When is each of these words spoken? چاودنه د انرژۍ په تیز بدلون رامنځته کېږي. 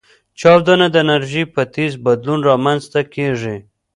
چاودنه 0.39 0.87
د 0.89 0.95
انرژۍ 1.03 1.43
په 1.53 1.61
تیز 1.73 1.93
بدلون 2.05 2.39
رامنځته 2.49 3.01
کېږي. 3.13 3.57